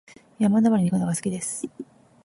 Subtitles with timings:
[0.39, 1.67] 山登りに行くのが好きです。